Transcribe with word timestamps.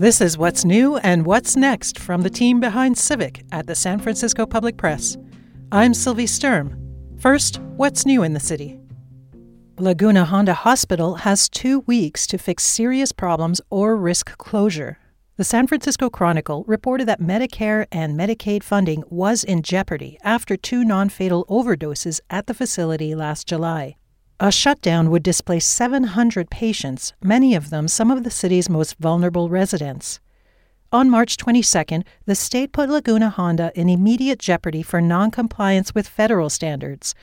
This 0.00 0.22
is 0.22 0.38
what's 0.38 0.64
new 0.64 0.96
and 0.96 1.26
what's 1.26 1.56
next 1.56 1.98
from 1.98 2.22
the 2.22 2.30
team 2.30 2.58
behind 2.58 2.96
Civic 2.96 3.44
at 3.52 3.66
the 3.66 3.74
San 3.74 3.98
Francisco 3.98 4.46
Public 4.46 4.78
Press. 4.78 5.18
I'm 5.72 5.92
Sylvie 5.92 6.26
Sturm. 6.26 6.74
First, 7.18 7.58
what's 7.76 8.06
new 8.06 8.22
in 8.22 8.32
the 8.32 8.40
city? 8.40 8.80
Laguna 9.76 10.24
Honda 10.24 10.54
Hospital 10.54 11.16
has 11.16 11.50
two 11.50 11.80
weeks 11.80 12.26
to 12.28 12.38
fix 12.38 12.62
serious 12.62 13.12
problems 13.12 13.60
or 13.68 13.94
risk 13.94 14.38
closure. 14.38 14.96
The 15.36 15.44
San 15.44 15.66
Francisco 15.66 16.08
Chronicle 16.08 16.64
reported 16.66 17.06
that 17.06 17.20
Medicare 17.20 17.84
and 17.92 18.18
Medicaid 18.18 18.62
funding 18.62 19.04
was 19.10 19.44
in 19.44 19.60
jeopardy 19.60 20.16
after 20.22 20.56
two 20.56 20.82
non 20.82 21.10
fatal 21.10 21.44
overdoses 21.50 22.20
at 22.30 22.46
the 22.46 22.54
facility 22.54 23.14
last 23.14 23.46
July. 23.46 23.96
A 24.42 24.50
shutdown 24.50 25.10
would 25.10 25.22
displace 25.22 25.66
700 25.66 26.48
patients, 26.48 27.12
many 27.22 27.54
of 27.54 27.68
them 27.68 27.86
some 27.86 28.10
of 28.10 28.24
the 28.24 28.30
city's 28.30 28.70
most 28.70 28.96
vulnerable 28.98 29.50
residents. 29.50 30.18
On 30.90 31.10
March 31.10 31.36
22nd, 31.36 32.04
the 32.24 32.34
state 32.34 32.72
put 32.72 32.88
Laguna 32.88 33.28
Honda 33.28 33.70
in 33.74 33.90
immediate 33.90 34.38
jeopardy 34.38 34.82
for 34.82 35.02
noncompliance 35.02 35.94
with 35.94 36.08
federal 36.08 36.48
standards. 36.48 37.14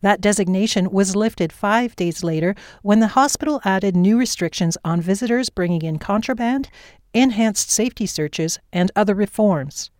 That 0.00 0.22
designation 0.22 0.90
was 0.90 1.14
lifted 1.14 1.52
five 1.52 1.94
days 1.94 2.24
later 2.24 2.54
when 2.80 3.00
the 3.00 3.08
hospital 3.08 3.60
added 3.66 3.94
new 3.94 4.18
restrictions 4.18 4.78
on 4.82 5.02
visitors 5.02 5.50
bringing 5.50 5.82
in 5.82 5.98
contraband, 5.98 6.70
enhanced 7.12 7.70
safety 7.70 8.06
searches, 8.06 8.58
and 8.72 8.90
other 8.96 9.14
reforms 9.14 9.90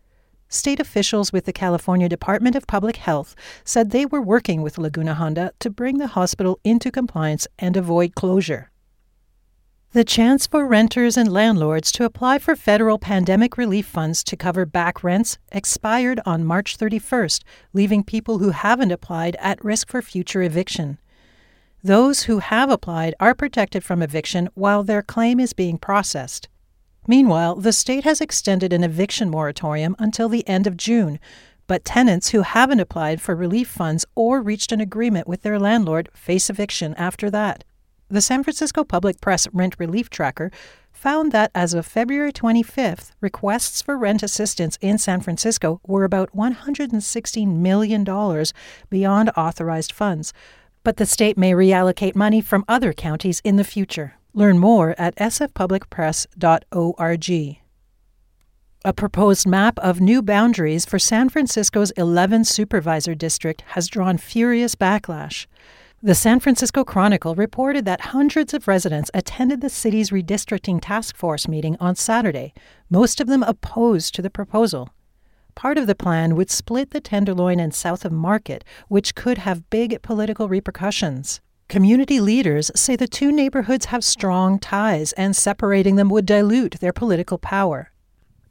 state 0.52 0.80
officials 0.80 1.32
with 1.32 1.44
the 1.44 1.52
California 1.52 2.08
Department 2.08 2.54
of 2.56 2.66
Public 2.66 2.96
Health 2.96 3.34
said 3.64 3.90
they 3.90 4.06
were 4.06 4.20
working 4.20 4.62
with 4.62 4.78
Laguna 4.78 5.14
Honda 5.14 5.52
to 5.60 5.70
bring 5.70 5.98
the 5.98 6.08
hospital 6.08 6.60
into 6.64 6.90
compliance 6.90 7.48
and 7.58 7.76
avoid 7.76 8.14
closure. 8.14 8.70
The 9.92 10.04
chance 10.04 10.46
for 10.46 10.66
renters 10.66 11.18
and 11.18 11.30
landlords 11.30 11.92
to 11.92 12.04
apply 12.04 12.38
for 12.38 12.56
federal 12.56 12.98
pandemic 12.98 13.58
relief 13.58 13.84
funds 13.84 14.24
to 14.24 14.36
cover 14.36 14.64
back 14.64 15.04
rents 15.04 15.36
expired 15.50 16.18
on 16.24 16.46
March 16.46 16.78
31st, 16.78 17.42
leaving 17.74 18.02
people 18.02 18.38
who 18.38 18.52
haven't 18.52 18.90
applied 18.90 19.36
at 19.38 19.62
risk 19.62 19.90
for 19.90 20.00
future 20.00 20.40
eviction. 20.40 20.98
Those 21.84 22.22
who 22.22 22.38
have 22.38 22.70
applied 22.70 23.14
are 23.20 23.34
protected 23.34 23.84
from 23.84 24.00
eviction 24.00 24.48
while 24.54 24.82
their 24.82 25.02
claim 25.02 25.38
is 25.38 25.52
being 25.52 25.76
processed. 25.76 26.48
Meanwhile, 27.06 27.56
the 27.56 27.72
state 27.72 28.04
has 28.04 28.20
extended 28.20 28.72
an 28.72 28.84
eviction 28.84 29.28
moratorium 29.28 29.96
until 29.98 30.28
the 30.28 30.46
end 30.48 30.66
of 30.66 30.76
June, 30.76 31.18
but 31.66 31.84
tenants 31.84 32.30
who 32.30 32.42
haven't 32.42 32.80
applied 32.80 33.20
for 33.20 33.34
relief 33.34 33.68
funds 33.68 34.04
or 34.14 34.40
reached 34.40 34.72
an 34.72 34.80
agreement 34.80 35.26
with 35.26 35.42
their 35.42 35.58
landlord 35.58 36.08
face 36.14 36.48
eviction 36.48 36.94
after 36.94 37.30
that. 37.30 37.64
The 38.08 38.20
San 38.20 38.44
Francisco 38.44 38.84
Public 38.84 39.20
Press 39.20 39.48
Rent 39.52 39.76
Relief 39.78 40.10
Tracker 40.10 40.50
found 40.92 41.32
that 41.32 41.50
as 41.54 41.74
of 41.74 41.86
February 41.86 42.32
25th, 42.32 43.10
requests 43.20 43.82
for 43.82 43.96
rent 43.96 44.22
assistance 44.22 44.78
in 44.80 44.98
San 44.98 45.20
Francisco 45.20 45.80
were 45.86 46.04
about 46.04 46.30
$116 46.32 47.56
million 47.56 48.04
beyond 48.90 49.30
authorized 49.36 49.92
funds, 49.92 50.32
but 50.84 50.98
the 50.98 51.06
state 51.06 51.38
may 51.38 51.52
reallocate 51.52 52.14
money 52.14 52.40
from 52.40 52.64
other 52.68 52.92
counties 52.92 53.40
in 53.44 53.56
the 53.56 53.64
future. 53.64 54.14
Learn 54.34 54.58
more 54.58 54.94
at 54.98 55.14
sfpublicpress.org. 55.16 57.58
A 58.84 58.92
proposed 58.92 59.46
map 59.46 59.78
of 59.78 60.00
new 60.00 60.22
boundaries 60.22 60.84
for 60.84 60.98
San 60.98 61.28
Francisco's 61.28 61.92
11th 61.98 62.46
supervisor 62.46 63.14
district 63.14 63.62
has 63.68 63.86
drawn 63.86 64.18
furious 64.18 64.74
backlash. 64.74 65.46
The 66.02 66.16
San 66.16 66.40
Francisco 66.40 66.82
Chronicle 66.82 67.36
reported 67.36 67.84
that 67.84 68.00
hundreds 68.00 68.52
of 68.54 68.66
residents 68.66 69.08
attended 69.14 69.60
the 69.60 69.68
city's 69.68 70.10
redistricting 70.10 70.80
task 70.82 71.16
force 71.16 71.46
meeting 71.46 71.76
on 71.78 71.94
Saturday, 71.94 72.54
most 72.90 73.20
of 73.20 73.28
them 73.28 73.44
opposed 73.44 74.16
to 74.16 74.22
the 74.22 74.30
proposal. 74.30 74.88
Part 75.54 75.78
of 75.78 75.86
the 75.86 75.94
plan 75.94 76.34
would 76.34 76.50
split 76.50 76.90
the 76.90 77.00
Tenderloin 77.00 77.60
and 77.60 77.72
south 77.72 78.04
of 78.04 78.10
Market, 78.10 78.64
which 78.88 79.14
could 79.14 79.38
have 79.38 79.70
big 79.70 80.02
political 80.02 80.48
repercussions. 80.48 81.40
Community 81.72 82.20
leaders 82.20 82.70
say 82.74 82.96
the 82.96 83.08
two 83.08 83.32
neighborhoods 83.32 83.86
have 83.86 84.04
strong 84.04 84.58
ties 84.58 85.14
and 85.14 85.34
separating 85.34 85.96
them 85.96 86.10
would 86.10 86.26
dilute 86.26 86.78
their 86.80 86.92
political 86.92 87.38
power. 87.38 87.92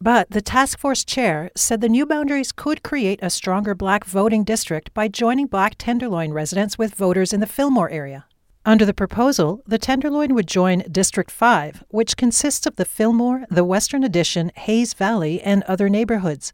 But 0.02 0.32
the 0.32 0.42
task 0.42 0.80
force 0.80 1.06
chair 1.06 1.52
said 1.56 1.82
the 1.82 1.88
new 1.88 2.08
boundaries 2.08 2.52
could 2.52 2.82
create 2.82 3.20
a 3.22 3.30
stronger 3.30 3.76
black 3.76 4.06
voting 4.06 4.44
district 4.44 4.92
by 4.96 5.08
joining 5.08 5.46
black 5.46 5.76
Tenderloin 5.78 6.34
residents 6.34 6.80
with 6.80 6.96
voters 6.96 7.32
in 7.32 7.42
the 7.42 7.46
Fillmore 7.46 7.92
area. 7.92 8.26
Under 8.66 8.86
the 8.86 8.92
proposal, 8.92 9.62
the 9.68 9.78
Tenderloin 9.78 10.34
would 10.34 10.48
join 10.48 10.80
District 10.92 11.30
5, 11.30 11.84
which 11.90 12.18
consists 12.18 12.66
of 12.66 12.76
the 12.78 12.86
Fillmore, 12.86 13.46
the 13.52 13.64
Western 13.64 14.04
Addition, 14.04 14.52
Hayes 14.56 14.96
Valley, 14.96 15.40
and 15.44 15.62
other 15.68 15.90
neighborhoods. 15.90 16.54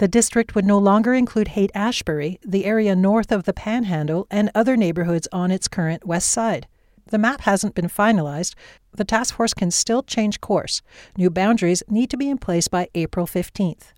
The 0.00 0.08
district 0.08 0.54
would 0.54 0.64
no 0.64 0.78
longer 0.78 1.12
include 1.12 1.48
Haight 1.48 1.70
Ashbury, 1.74 2.38
the 2.42 2.64
area 2.64 2.96
north 2.96 3.30
of 3.30 3.44
the 3.44 3.52
Panhandle, 3.52 4.26
and 4.30 4.50
other 4.54 4.74
neighborhoods 4.74 5.28
on 5.30 5.50
its 5.50 5.68
current 5.68 6.06
west 6.06 6.30
side. 6.30 6.66
The 7.08 7.18
map 7.18 7.42
hasn't 7.42 7.74
been 7.74 7.90
finalized. 7.90 8.54
The 8.96 9.04
task 9.04 9.34
force 9.34 9.52
can 9.52 9.70
still 9.70 10.02
change 10.02 10.40
course. 10.40 10.80
New 11.18 11.28
boundaries 11.28 11.82
need 11.86 12.08
to 12.08 12.16
be 12.16 12.30
in 12.30 12.38
place 12.38 12.66
by 12.66 12.88
April 12.94 13.26
15th. 13.26 13.92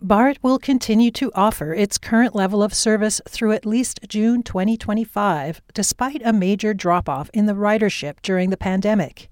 BART 0.00 0.38
will 0.42 0.58
continue 0.58 1.10
to 1.10 1.30
offer 1.34 1.74
its 1.74 1.98
current 1.98 2.34
level 2.34 2.62
of 2.62 2.72
service 2.72 3.20
through 3.28 3.52
at 3.52 3.66
least 3.66 4.00
June 4.08 4.42
2025, 4.42 5.60
despite 5.74 6.22
a 6.24 6.32
major 6.32 6.72
drop 6.72 7.10
off 7.10 7.28
in 7.34 7.44
the 7.44 7.52
ridership 7.52 8.22
during 8.22 8.48
the 8.48 8.56
pandemic. 8.56 9.28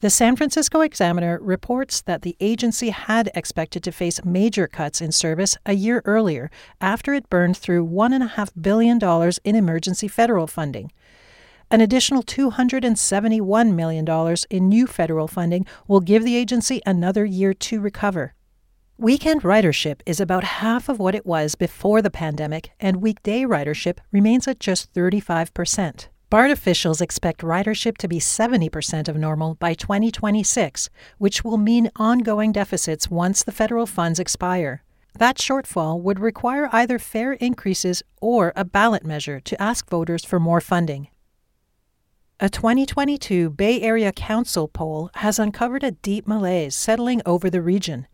The 0.00 0.08
San 0.08 0.34
Francisco 0.34 0.80
Examiner 0.80 1.38
reports 1.42 2.00
that 2.00 2.22
the 2.22 2.34
agency 2.40 2.88
had 2.88 3.30
expected 3.34 3.84
to 3.84 3.92
face 3.92 4.24
major 4.24 4.66
cuts 4.66 5.02
in 5.02 5.12
service 5.12 5.58
a 5.66 5.74
year 5.74 6.00
earlier 6.06 6.50
after 6.80 7.12
it 7.12 7.28
burned 7.28 7.58
through 7.58 7.86
$1.5 7.86 8.50
billion 8.62 8.98
in 9.44 9.56
emergency 9.56 10.08
federal 10.08 10.46
funding. 10.46 10.90
An 11.70 11.82
additional 11.82 12.22
$271 12.22 13.74
million 13.74 14.36
in 14.48 14.68
new 14.70 14.86
federal 14.86 15.28
funding 15.28 15.66
will 15.86 16.00
give 16.00 16.24
the 16.24 16.34
agency 16.34 16.80
another 16.86 17.26
year 17.26 17.52
to 17.52 17.78
recover. 17.78 18.32
Weekend 18.96 19.42
ridership 19.42 20.00
is 20.06 20.18
about 20.18 20.44
half 20.44 20.88
of 20.88 20.98
what 20.98 21.14
it 21.14 21.26
was 21.26 21.56
before 21.56 22.00
the 22.00 22.10
pandemic, 22.10 22.70
and 22.80 23.02
weekday 23.02 23.42
ridership 23.42 23.98
remains 24.12 24.48
at 24.48 24.60
just 24.60 24.94
35 24.94 25.52
percent. 25.52 26.08
BART 26.30 26.52
officials 26.52 27.00
expect 27.00 27.40
ridership 27.40 27.98
to 27.98 28.06
be 28.06 28.20
70% 28.20 29.08
of 29.08 29.16
normal 29.16 29.56
by 29.56 29.74
2026, 29.74 30.88
which 31.18 31.42
will 31.42 31.58
mean 31.58 31.90
ongoing 31.96 32.52
deficits 32.52 33.10
once 33.10 33.42
the 33.42 33.50
federal 33.50 33.84
funds 33.84 34.20
expire. 34.20 34.84
That 35.18 35.38
shortfall 35.38 36.00
would 36.00 36.20
require 36.20 36.68
either 36.70 37.00
fare 37.00 37.32
increases 37.32 38.04
or 38.20 38.52
a 38.54 38.64
ballot 38.64 39.04
measure 39.04 39.40
to 39.40 39.60
ask 39.60 39.90
voters 39.90 40.24
for 40.24 40.38
more 40.38 40.60
funding. 40.60 41.08
A 42.38 42.48
2022 42.48 43.50
Bay 43.50 43.80
Area 43.80 44.12
Council 44.12 44.68
poll 44.68 45.10
has 45.16 45.40
uncovered 45.40 45.82
a 45.82 45.90
deep 45.90 46.28
malaise 46.28 46.76
settling 46.76 47.22
over 47.26 47.50
the 47.50 47.60
region. 47.60 48.06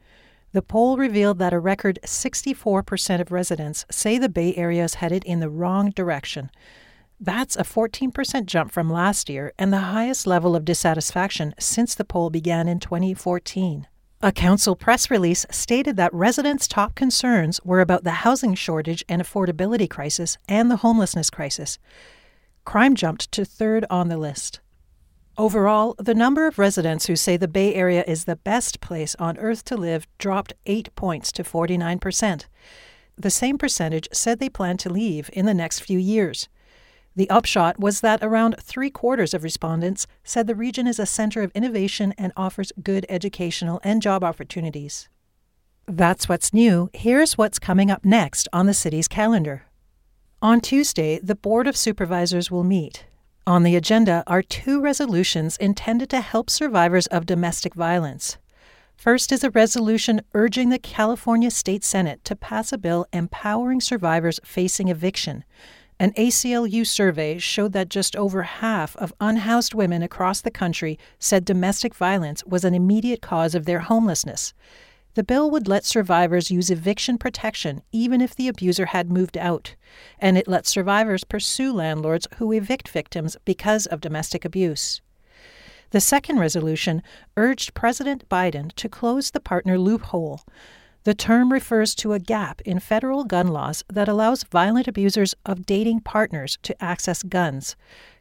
The 0.53 0.63
poll 0.63 0.97
revealed 0.97 1.39
that 1.41 1.53
a 1.53 1.61
record 1.61 1.99
64% 2.03 3.21
of 3.21 3.31
residents 3.31 3.85
say 3.91 4.17
the 4.17 4.31
Bay 4.31 4.55
Area 4.57 4.85
is 4.85 4.95
headed 4.95 5.23
in 5.25 5.41
the 5.41 5.51
wrong 5.51 5.91
direction. 5.91 6.51
That's 7.19 7.57
a 7.57 7.63
14% 7.63 8.45
jump 8.45 8.73
from 8.73 8.91
last 8.91 9.31
year 9.31 9.53
and 9.59 9.73
the 9.73 9.79
highest 9.79 10.27
level 10.27 10.55
of 10.55 10.67
dissatisfaction 10.67 11.55
since 11.59 11.95
the 11.95 12.05
poll 12.05 12.29
began 12.29 12.69
in 12.69 12.79
2014. 12.79 13.87
A 14.23 14.33
council 14.33 14.77
press 14.77 15.11
release 15.11 15.47
stated 15.51 15.97
that 15.97 16.13
residents' 16.13 16.69
top 16.69 16.95
concerns 16.95 17.61
were 17.65 17.81
about 17.81 18.05
the 18.05 18.23
housing 18.23 18.55
shortage 18.55 19.05
and 19.09 19.23
affordability 19.23 19.89
crisis 19.89 20.37
and 20.49 20.71
the 20.71 20.79
homelessness 20.79 21.31
crisis. 21.31 21.79
Crime 22.65 22.95
jumped 22.95 23.31
to 23.33 23.45
third 23.45 23.87
on 23.89 24.09
the 24.09 24.19
list. 24.19 24.61
Overall, 25.39 25.95
the 25.99 26.15
number 26.15 26.47
of 26.47 26.59
residents 26.59 27.07
who 27.07 27.17
say 27.17 27.37
the 27.37 27.49
Bay 27.49 27.75
Area 27.75 28.05
is 28.07 28.25
the 28.25 28.37
best 28.37 28.81
place 28.81 29.15
on 29.19 29.39
earth 29.39 29.65
to 29.65 29.77
live 29.77 30.07
dropped 30.19 30.55
8 30.65 30.95
points 30.97 31.31
to 31.33 31.43
49%. 31.43 32.47
The 33.17 33.31
same 33.31 33.59
percentage 33.59 34.09
said 34.13 34.39
they 34.39 34.49
plan 34.49 34.77
to 34.79 34.91
leave 34.91 35.31
in 35.33 35.47
the 35.47 35.55
next 35.55 35.81
few 35.81 35.99
years. 35.99 36.49
The 37.17 37.31
upshot 37.31 37.81
was 37.81 38.03
that 38.03 38.23
around 38.23 38.57
three 38.61 38.91
quarters 38.91 39.33
of 39.33 39.43
respondents 39.43 40.07
said 40.23 40.47
the 40.47 40.55
region 40.55 40.87
is 40.87 40.99
a 40.99 41.07
center 41.07 41.43
of 41.43 41.51
innovation 41.55 42.15
and 42.19 42.31
offers 42.37 42.73
good 42.83 43.07
educational 43.09 43.81
and 43.83 44.03
job 44.03 44.23
opportunities. 44.23 45.09
That's 45.87 46.29
what's 46.29 46.53
new. 46.53 46.91
Here's 46.93 47.39
what's 47.39 47.59
coming 47.59 47.91
up 47.91 48.05
next 48.05 48.49
on 48.53 48.67
the 48.67 48.75
city's 48.75 49.09
calendar. 49.09 49.65
On 50.43 50.61
Tuesday, 50.61 51.19
the 51.23 51.35
Board 51.35 51.67
of 51.67 51.77
Supervisors 51.77 52.51
will 52.51 52.65
meet. 52.65 53.07
On 53.47 53.63
the 53.63 53.77
agenda 53.77 54.23
are 54.27 54.43
two 54.43 54.83
resolutions 54.83 55.57
intended 55.57 56.11
to 56.11 56.21
help 56.21 56.51
survivors 56.51 57.07
of 57.07 57.25
domestic 57.25 57.75
violence. 57.75 58.37
First 58.95 59.33
is 59.33 59.43
a 59.43 59.51
resolution 59.51 60.21
urging 60.35 60.69
the 60.69 60.79
California 60.79 61.51
State 61.51 61.85
Senate 61.85 62.23
to 62.25 62.37
pass 62.37 62.73
a 62.73 62.79
bill 62.79 63.07
empowering 63.13 63.81
survivors 63.81 64.39
facing 64.45 64.89
eviction 64.89 65.45
An 65.99 66.13
ACLU 66.13 66.87
survey 66.87 67.39
showed 67.39 67.73
that 67.73 67.89
just 67.89 68.15
over 68.17 68.43
half 68.43 68.97
of 68.97 69.15
unhoused 69.19 69.73
women 69.73 70.03
across 70.03 70.43
the 70.43 70.51
country 70.51 70.99
said 71.19 71.45
domestic 71.45 71.95
violence 71.95 72.45
was 72.45 72.65
an 72.65 72.75
immediate 72.75 73.23
cause 73.23 73.55
of 73.55 73.65
their 73.65 73.81
homelessness. 73.81 74.53
The 75.15 75.25
bill 75.25 75.51
would 75.51 75.67
let 75.67 75.87
survivors 75.87 76.51
use 76.51 76.69
eviction 76.71 77.17
protection 77.17 77.81
even 77.93 78.21
if 78.21 78.37
the 78.37 78.49
abuser 78.49 78.87
had 78.87 79.11
moved 79.11 79.39
out, 79.39 79.75
and 80.19 80.37
it 80.37 80.47
lets 80.47 80.69
survivors 80.69 81.25
pursue 81.25 81.73
landlords 81.73 82.29
who 82.37 82.53
evict 82.53 82.91
victims 82.91 83.39
because 83.47 83.87
of 83.87 84.03
domestic 84.03 84.45
abuse. 84.45 85.01
The 85.91 86.01
second 86.03 86.39
resolution 86.39 87.03
urged 87.39 87.73
President 87.73 88.29
Biden 88.29 88.71
to 88.75 88.91
close 88.91 89.31
the 89.31 89.41
partner 89.41 89.79
loophole. 89.79 90.43
The 91.07 91.15
term 91.15 91.53
refers 91.53 91.95
to 91.97 92.15
a 92.15 92.19
gap 92.19 92.61
in 92.63 92.81
federal 92.81 93.23
gun 93.23 93.47
laws 93.47 93.85
that 93.89 94.09
allows 94.09 94.43
violent 94.43 94.89
abusers 94.89 95.37
of 95.47 95.65
dating 95.65 96.01
partners 96.01 96.59
to 96.63 96.83
access 96.83 97.23
guns. 97.23 97.77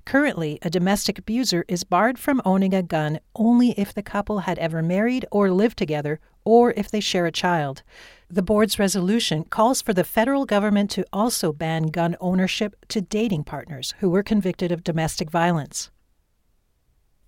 Currently, 0.05 0.59
a 0.61 0.69
domestic 0.69 1.17
abuser 1.17 1.65
is 1.67 1.83
barred 1.83 2.19
from 2.19 2.43
owning 2.45 2.75
a 2.75 2.83
gun 2.83 3.21
only 3.35 3.71
if 3.71 3.91
the 3.91 4.03
couple 4.03 4.41
had 4.41 4.59
ever 4.59 4.83
married 4.83 5.25
or 5.31 5.49
lived 5.49 5.79
together 5.79 6.19
or 6.43 6.75
if 6.77 6.91
they 6.91 6.99
share 6.99 7.25
a 7.25 7.31
child. 7.31 7.81
The 8.29 8.43
board's 8.43 8.77
resolution 8.77 9.45
calls 9.45 9.81
for 9.81 9.95
the 9.95 10.03
federal 10.03 10.45
government 10.45 10.91
to 10.91 11.07
also 11.11 11.51
ban 11.51 11.87
gun 11.87 12.15
ownership 12.21 12.75
to 12.89 13.01
dating 13.01 13.45
partners 13.45 13.95
who 13.97 14.11
were 14.11 14.21
convicted 14.21 14.71
of 14.71 14.83
domestic 14.83 15.31
violence. 15.31 15.89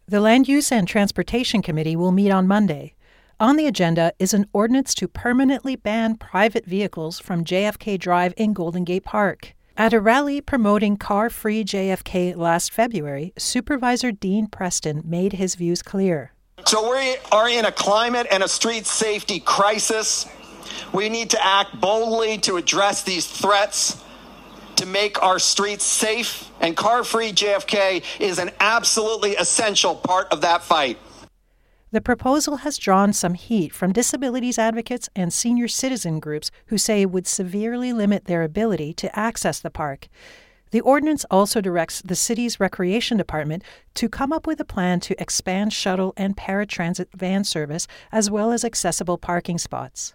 The 0.05 0.21
Land 0.21 0.47
Use 0.47 0.71
and 0.71 0.87
Transportation 0.87 1.63
Committee 1.63 1.95
will 1.95 2.11
meet 2.11 2.29
on 2.29 2.47
Monday. 2.47 2.93
On 3.39 3.55
the 3.55 3.67
agenda 3.67 4.13
is 4.17 4.33
an 4.33 4.47
ordinance 4.51 4.95
to 4.95 5.07
permanently 5.07 5.75
ban 5.75 6.15
private 6.15 6.65
vehicles 6.65 7.19
from 7.19 7.45
JFK 7.45 7.99
Drive 7.99 8.33
in 8.35 8.51
Golden 8.51 8.83
Gate 8.83 9.03
Park. 9.03 9.53
At 9.77 9.93
a 9.93 10.01
rally 10.01 10.41
promoting 10.41 10.97
car 10.97 11.29
free 11.29 11.63
JFK 11.63 12.35
last 12.35 12.73
February, 12.73 13.33
Supervisor 13.37 14.11
Dean 14.11 14.47
Preston 14.47 15.03
made 15.05 15.33
his 15.33 15.53
views 15.53 15.83
clear. 15.83 16.33
So 16.65 16.89
we 16.89 17.17
are 17.31 17.47
in 17.47 17.65
a 17.65 17.71
climate 17.71 18.25
and 18.31 18.41
a 18.41 18.47
street 18.47 18.87
safety 18.87 19.39
crisis. 19.39 20.25
We 20.91 21.07
need 21.07 21.29
to 21.29 21.45
act 21.45 21.79
boldly 21.79 22.39
to 22.39 22.57
address 22.57 23.03
these 23.03 23.27
threats 23.27 24.03
to 24.77 24.87
make 24.87 25.21
our 25.21 25.37
streets 25.37 25.83
safe, 25.85 26.49
and 26.59 26.75
car 26.75 27.03
free 27.03 27.33
JFK 27.33 28.03
is 28.19 28.39
an 28.39 28.49
absolutely 28.59 29.35
essential 29.35 29.93
part 29.93 30.27
of 30.31 30.41
that 30.41 30.63
fight. 30.63 30.97
The 31.97 32.01
proposal 32.01 32.57
has 32.57 32.77
drawn 32.77 33.11
some 33.11 33.33
heat 33.33 33.73
from 33.73 33.91
disabilities 33.91 34.59
advocates 34.59 35.09
and 35.15 35.33
senior 35.33 35.67
citizen 35.67 36.19
groups 36.19 36.51
who 36.67 36.77
say 36.77 37.01
it 37.01 37.09
would 37.09 37.25
severely 37.25 37.91
limit 37.91 38.25
their 38.25 38.43
ability 38.43 38.93
to 38.93 39.19
access 39.19 39.59
the 39.59 39.71
park. 39.71 40.07
The 40.69 40.81
ordinance 40.81 41.25
also 41.31 41.59
directs 41.59 42.03
the 42.03 42.13
city's 42.15 42.59
recreation 42.59 43.17
department 43.17 43.63
to 43.95 44.09
come 44.09 44.31
up 44.31 44.45
with 44.45 44.59
a 44.59 44.63
plan 44.63 44.99
to 44.99 45.19
expand 45.19 45.73
shuttle 45.73 46.13
and 46.15 46.37
paratransit 46.37 47.07
van 47.15 47.43
service 47.43 47.87
as 48.11 48.29
well 48.29 48.51
as 48.51 48.63
accessible 48.63 49.17
parking 49.17 49.57
spots. 49.57 50.13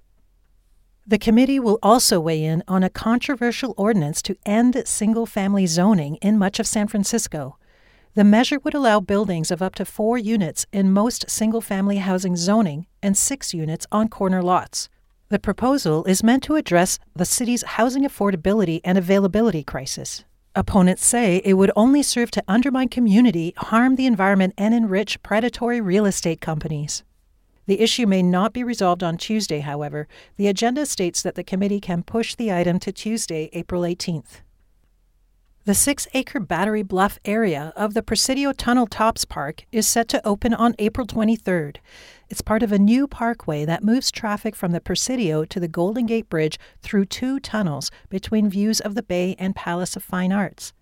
The 1.05 1.19
committee 1.19 1.59
will 1.59 1.81
also 1.83 2.21
weigh 2.21 2.45
in 2.45 2.63
on 2.69 2.85
a 2.85 2.91
controversial 2.91 3.75
ordinance 3.77 4.23
to 4.23 4.37
end 4.47 4.81
single 4.87 5.27
family 5.27 5.67
zoning 5.67 6.15
in 6.23 6.39
much 6.39 6.61
of 6.61 6.67
San 6.69 6.87
Francisco. 6.87 7.59
The 8.15 8.25
measure 8.25 8.59
would 8.59 8.75
allow 8.75 9.01
buildings 9.01 9.51
of 9.51 9.63
up 9.63 9.75
to 9.77 9.87
four 9.87 10.19
units 10.19 10.67
in 10.71 10.93
most 10.93 11.31
single 11.31 11.63
family 11.63 11.97
housing 11.97 12.37
zoning 12.37 12.87
and 13.03 13.17
six 13.17 13.55
units 13.55 13.87
on 13.91 14.09
corner 14.09 14.43
lots. 14.43 14.91
The 15.31 15.39
proposal 15.39 16.05
is 16.05 16.23
meant 16.23 16.43
to 16.43 16.57
address 16.57 16.99
the 17.17 17.25
city's 17.25 17.63
housing 17.63 18.05
affordability 18.05 18.83
and 18.85 18.99
availability 18.99 19.65
crisis. 19.65 20.25
Opponents 20.55 21.07
say 21.07 21.41
it 21.43 21.55
would 21.55 21.71
only 21.75 22.03
serve 22.03 22.31
to 22.33 22.45
undermine 22.47 22.91
community, 22.91 23.55
harm 23.57 23.97
the 23.97 24.05
environment, 24.05 24.53
and 24.59 24.75
enrich 24.75 25.23
predatory 25.23 25.81
real 25.81 26.05
estate 26.05 26.43
companies. 26.43 27.05
The 27.65 27.81
issue 27.81 28.07
may 28.07 28.23
not 28.23 28.53
be 28.53 28.63
resolved 28.63 29.03
on 29.03 29.17
Tuesday, 29.17 29.61
however. 29.61 30.07
The 30.37 30.49
agenda 30.49 30.85
states 30.85 31.23
that 31.23 31.35
the 31.35 31.45
committee 31.45 31.81
can 31.81 32.03
push 32.03 32.35
the 32.35 32.53
item 32.53 32.79
to 32.81 32.93
Tuesday, 32.93 33.49
April 33.55 33.83
18th. 33.83 34.43
The 35.65 35.75
six 35.75 36.09
acre 36.13 36.41
Battery 36.41 36.83
Bluff 36.83 37.21
area 37.25 37.73
of 37.77 37.95
the 37.95 38.03
Presidio 38.03 38.53
Tunnel 38.53 38.89
Tops 38.89 39.25
Park 39.25 39.65
is 39.71 39.87
set 39.87 40.09
to 40.09 40.27
open 40.27 40.53
on 40.53 40.75
April 40.81 41.07
23rd. 41.07 41.77
It's 42.29 42.41
part 42.41 42.65
of 42.65 42.73
a 42.73 42.81
new 42.81 43.07
parkway 43.07 43.65
that 43.65 43.85
moves 43.85 44.11
traffic 44.11 44.57
from 44.57 44.73
the 44.73 44.81
Presidio 44.81 45.45
to 45.45 45.61
the 45.61 45.69
Golden 45.69 46.07
Gate 46.07 46.29
Bridge 46.29 46.59
through 46.81 47.05
two 47.05 47.39
tunnels 47.39 47.93
between 48.09 48.51
views 48.51 48.81
of 48.81 48.97
the 48.97 49.05
Bay 49.05 49.37
and 49.39 49.55
Palace 49.55 49.95
of 49.95 50.03
Fine 50.03 50.33
Arts. 50.33 50.73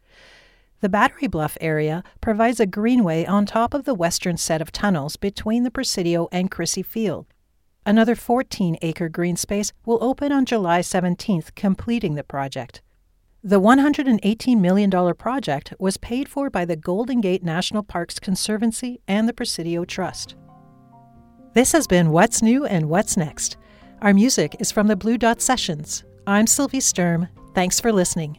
The 0.80 0.88
Battery 0.88 1.28
Bluff 1.28 1.58
area 1.60 2.02
provides 2.22 2.58
a 2.58 2.64
greenway 2.64 3.26
on 3.26 3.44
top 3.44 3.74
of 3.74 3.84
the 3.84 3.92
western 3.92 4.38
set 4.38 4.62
of 4.62 4.72
tunnels 4.72 5.16
between 5.16 5.62
the 5.62 5.70
Presidio 5.70 6.26
and 6.32 6.50
Crissy 6.50 6.82
Field. 6.82 7.26
Another 7.84 8.14
14 8.14 8.78
acre 8.80 9.10
green 9.10 9.36
space 9.36 9.74
will 9.84 10.02
open 10.02 10.32
on 10.32 10.46
July 10.46 10.80
17th, 10.80 11.54
completing 11.54 12.14
the 12.14 12.24
project. 12.24 12.80
The 13.42 13.58
$118 13.58 14.60
million 14.60 14.90
project 15.14 15.72
was 15.78 15.96
paid 15.96 16.28
for 16.28 16.50
by 16.50 16.66
the 16.66 16.76
Golden 16.76 17.22
Gate 17.22 17.42
National 17.42 17.82
Parks 17.82 18.18
Conservancy 18.18 19.00
and 19.08 19.26
the 19.26 19.32
Presidio 19.32 19.86
Trust. 19.86 20.34
This 21.54 21.72
has 21.72 21.86
been 21.86 22.10
What's 22.10 22.42
New 22.42 22.66
and 22.66 22.90
What's 22.90 23.16
Next. 23.16 23.56
Our 24.02 24.12
music 24.12 24.56
is 24.60 24.70
from 24.70 24.88
the 24.88 24.96
Blue 24.96 25.16
Dot 25.16 25.40
Sessions. 25.40 26.04
I'm 26.26 26.46
Sylvie 26.46 26.80
Sturm. 26.80 27.28
Thanks 27.54 27.80
for 27.80 27.92
listening. 27.92 28.38